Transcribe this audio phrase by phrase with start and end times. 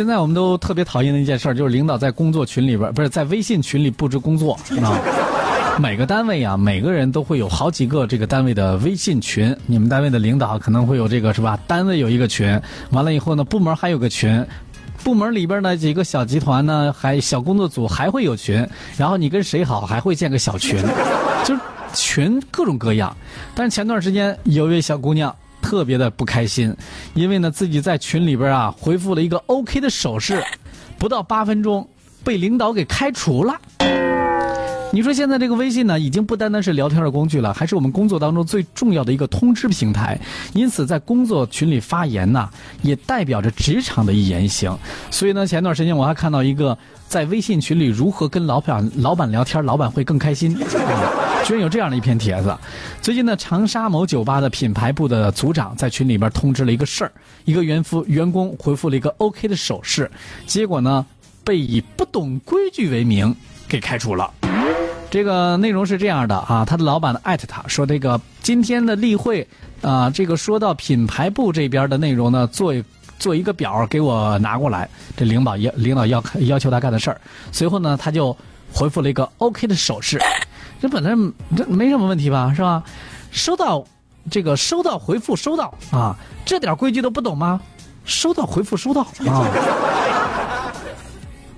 [0.00, 4.96] 现在我们都特别讨厌的一件事，就是领导在工作群里边，不是在微信群里布置工作啊。
[5.78, 9.54] 每个单位啊，每个人都会有好几个这个单位的微信群。
[9.66, 11.58] 你们单位的领导可能会有这个是吧？
[11.66, 12.58] 单位有一个群，
[12.92, 14.42] 完了以后呢，部门还有个群，
[15.04, 18.66] 部门里边呢几个小集团呢，还小工作组还会有群。
[18.96, 20.82] 然后你跟谁好，还会建个小群，
[21.44, 21.60] 就是
[21.92, 23.14] 群各种各样。
[23.54, 25.36] 但是前段时间有一位小姑娘。
[25.70, 26.74] 特别的不开心，
[27.14, 30.42] 因为呢自己在群里边啊回复了一个 OK 的手势，
[30.98, 31.88] 不到八分钟
[32.24, 33.54] 被领导给开除了。
[34.92, 40.18] 你说现在这个微信呢，已经不单单是聊天的工具了，还是我们工作当中最重要的一个通知平台。
[40.54, 42.50] 因此，在工作群里发言呢，
[42.82, 44.76] 也代表着职场的一言行。
[45.08, 46.76] 所以呢，前段时间我还看到一个
[47.06, 50.58] 在微信群里如何跟老板老板聊天，老板会更开心。
[51.44, 52.56] 居然有这样的一篇帖子。
[53.00, 57.12] 最近呢，长沙某酒吧的品牌部的组长在群里边通知了一个事儿，
[57.44, 60.10] 一个员夫员工回复了一个 OK 的手势，
[60.46, 61.04] 结果呢，
[61.44, 63.34] 被以不懂规矩为名
[63.68, 64.32] 给开除了。
[65.10, 69.46] 这个内容是这样的啊，他的老板艾特他说，这个今天的例会
[69.82, 72.72] 啊，这个说到品牌部这边的内容呢，做
[73.18, 74.88] 做一个表给我拿过来。
[75.16, 78.36] 这领导要领导要要求他干的事儿，随后呢，他就
[78.72, 80.20] 回复了一个 OK 的手势。
[80.80, 81.10] 这本来
[81.56, 82.82] 这没什么问题吧，是吧？
[83.30, 83.84] 收到
[84.30, 87.60] 这个收到回复收到啊，这点规矩都不懂吗？
[88.04, 89.46] 收到回复收到啊。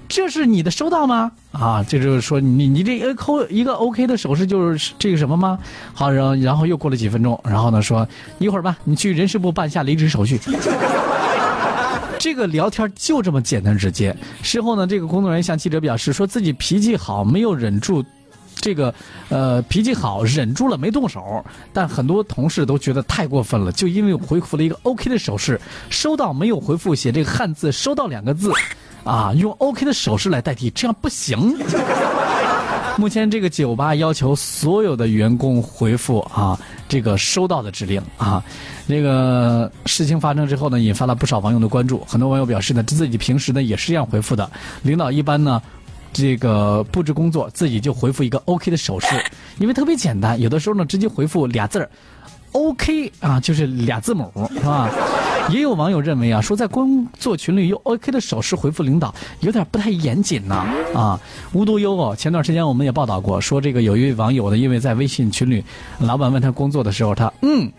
[0.08, 1.32] 这是你的收到吗？
[1.52, 5.58] 啊，这就是说你你这个扣一个 OK 的手势就是这个什么吗？
[5.94, 8.06] 好，然后然后又过了几分钟，然后呢说
[8.38, 10.38] 一会儿吧，你去人事部办下离职手续。
[12.18, 14.14] 这个聊天就这么简单直接。
[14.42, 18.04] 事后呢，这个工作人员向记者表示，说自己脾气好，没有忍住，
[18.62, 18.94] 这个
[19.28, 25.60] 呃脾气好忍住了没动手，但很多同事都觉得太过分了，就因为回复了一个 OK 的手势，
[25.90, 28.50] 收到没有回复写这个汉字收到两个字。
[29.04, 31.58] 啊，用 OK 的手势来代替，这样不行。
[32.96, 36.56] 目前这个酒吧要求所有的员工回复啊，
[36.88, 38.40] 这个收到的指令啊。
[38.86, 42.00] 这个事情发生之后呢，引发了不少网友的关注。
[42.06, 44.48] 很多网友表示呢，自己平时呢也是这样回复的。
[44.82, 45.60] 领导一般呢，
[46.12, 49.06] 这个布置工作自己就回复一个 OK 的手势，
[49.58, 50.40] 因为特别简单。
[50.40, 51.90] 有的时候呢，直接回复俩字儿。
[52.52, 54.90] OK 啊，就是俩字母，是吧？
[55.48, 60.66] 也有网友认为啊，说在工作群里用 OK 的手势回复领导，有点不太严谨呐。
[60.94, 61.18] 啊，
[61.54, 65.64] 无独有偶，前段时间我们也报道过，说这个有一位网友呢，因为在微信群里，
[65.98, 67.72] 老板问他工作的时候，他嗯。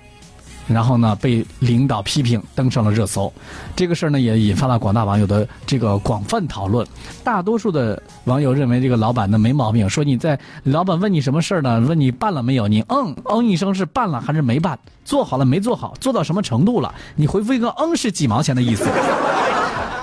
[0.68, 3.32] 然后呢，被领导批评，登上了热搜。
[3.76, 6.88] 这个事儿呢，也引发了广大网友的这个广泛讨论。
[7.24, 11.80] 大多数的网友认为这个老板呢没毛病，说你在老板问你什么事儿呢？
[11.82, 12.68] 问你办了没有？
[12.68, 14.78] 你嗯嗯一声是办了还是没办？
[15.04, 15.94] 做好了没做好？
[16.00, 16.94] 做到什么程度了？
[17.16, 18.86] 你回复一个嗯是几毛钱的意思。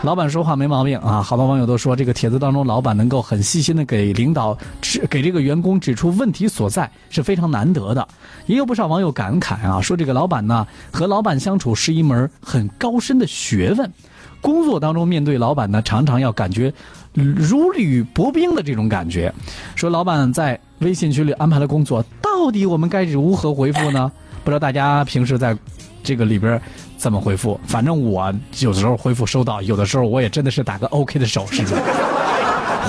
[0.02, 1.20] 老板说话没毛病啊！
[1.20, 8.08] 好多网友都说，这个帖子当中，老板能够很细心的给领导指给这个员工指出问题所在，是非常难得的。
[8.46, 13.92] 也有不少网友感慨啊，说这个老板呢，和老板相处是一门很高深的学问。
[14.40, 16.72] 工作当中面对老板呢，常常要感觉
[17.12, 19.30] 如履薄冰的这种感觉。
[19.76, 24.10] 说老板在微信群里安排了工作，到底我们该如何回复呢？
[24.42, 25.54] 不知道大家平时在
[26.02, 26.58] 这个里边。
[27.00, 27.58] 怎么回复？
[27.66, 31.64] 反正我有的时候回复收到，有的时候我也真的是打个 OK 的手势，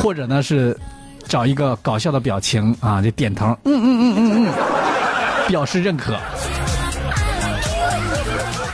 [0.01, 0.77] 或者呢是
[1.29, 6.17] 找一个搞笑的表情啊，就点头，嗯嗯嗯嗯嗯，表示认可。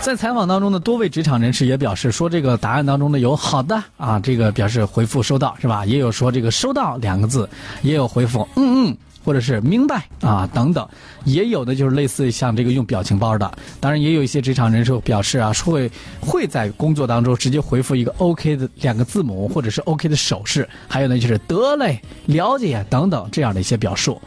[0.01, 5.85] 在采访当中呢，多位职场人士也表示说，这个答案当中呢有好的啊，这个表示回复收到是吧？
[5.85, 7.47] 也有说这个收到两个字，
[7.83, 8.97] 也有回复嗯嗯。
[9.27, 10.87] 或者是明白啊等等，
[11.25, 24.21] 也有的就是类似像这个用表情包的，当然也有一些职场人士表示啊，会会在工作当中直接回复一个 OK 的两个字母，或者是 OK 的手势，还有呢就是得嘞、了解等等这样的一些表述。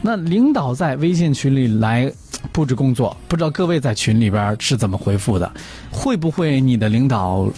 [0.00, 2.08] 那领导在微信群里来
[2.52, 5.52] 布置工作，不知道各位在群里边是怎么回复的？
[5.90, 7.50] 会不会你的领导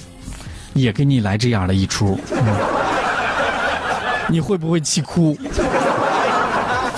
[0.73, 2.19] 也给你来这样的一出？
[4.31, 5.37] 你会不会气哭？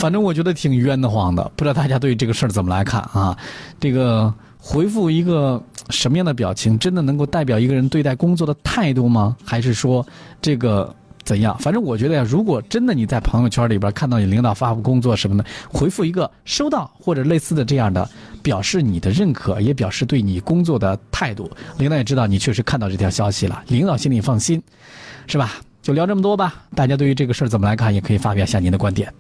[0.01, 3.37] 反正我觉得挺冤得慌的，不知道大家对这个事儿怎么来看啊？
[3.79, 9.37] 这个回复一个什么样的表情，真的能够代表一个人对待工作的态度吗？
[9.45, 10.05] 还是说
[10.41, 10.91] 这个
[11.23, 11.55] 怎样？
[11.59, 18.09] 反正我觉得呀，如果真的你在朋友圈里边看到你领导发布工作什么的，回复一个收到或者类似的这样的，
[18.43, 24.63] 表示你的认可，也表示对你工作的态度，领导也知道你确实看到这条消息了，领导心里放心，
[25.27, 25.57] 是吧？
[25.83, 29.13] 就聊这么多吧，大家对于这个事儿怎么来看，也可以发表一下您的观点。